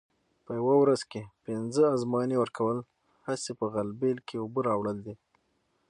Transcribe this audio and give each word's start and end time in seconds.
په 0.45 0.51
یوه 0.59 0.75
ورځ 0.81 1.01
کې 1.11 1.21
پینځه 1.45 1.83
ازموینې 1.95 2.35
ورکول 2.39 2.77
هسې 3.27 3.51
په 3.59 3.65
غلبېل 3.73 4.17
کې 4.27 4.35
اوبه 4.41 4.61
راوړل 4.69 4.97
دي. 5.05 5.15